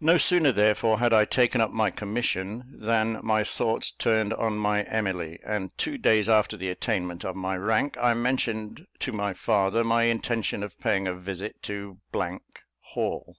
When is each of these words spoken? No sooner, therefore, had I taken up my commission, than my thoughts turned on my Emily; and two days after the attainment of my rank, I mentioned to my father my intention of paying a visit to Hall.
No 0.00 0.18
sooner, 0.18 0.52
therefore, 0.52 1.00
had 1.00 1.12
I 1.12 1.24
taken 1.24 1.60
up 1.60 1.72
my 1.72 1.90
commission, 1.90 2.64
than 2.72 3.18
my 3.24 3.42
thoughts 3.42 3.90
turned 3.90 4.32
on 4.32 4.56
my 4.56 4.84
Emily; 4.84 5.40
and 5.44 5.76
two 5.76 5.98
days 5.98 6.28
after 6.28 6.56
the 6.56 6.70
attainment 6.70 7.24
of 7.24 7.34
my 7.34 7.56
rank, 7.56 7.96
I 8.00 8.14
mentioned 8.14 8.86
to 9.00 9.10
my 9.10 9.32
father 9.32 9.82
my 9.82 10.04
intention 10.04 10.62
of 10.62 10.78
paying 10.78 11.08
a 11.08 11.14
visit 11.16 11.60
to 11.64 11.98
Hall. 12.78 13.36